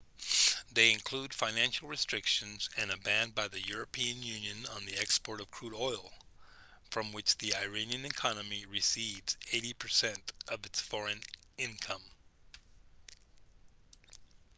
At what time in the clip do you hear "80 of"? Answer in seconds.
9.53-10.65